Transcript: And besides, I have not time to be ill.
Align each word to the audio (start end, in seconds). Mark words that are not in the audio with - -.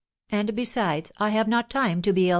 And 0.31 0.55
besides, 0.55 1.11
I 1.19 1.29
have 1.29 1.47
not 1.47 1.69
time 1.69 2.01
to 2.01 2.11
be 2.11 2.29
ill. 2.29 2.29